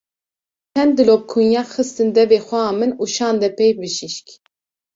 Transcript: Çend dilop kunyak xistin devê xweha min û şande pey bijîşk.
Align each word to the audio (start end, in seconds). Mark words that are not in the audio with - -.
Çend 0.73 0.93
dilop 0.97 1.23
kunyak 1.31 1.67
xistin 1.75 2.09
devê 2.15 2.39
xweha 2.47 2.71
min 2.79 2.91
û 3.01 3.03
şande 3.15 3.49
pey 3.57 3.71
bijîşk. 3.79 4.27